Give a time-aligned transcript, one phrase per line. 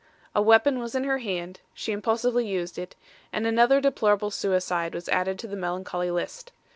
[0.33, 2.95] A weapon was in her hand she impulsively used it,
[3.31, 6.51] and another deplorable suicide was added to the melancholy list.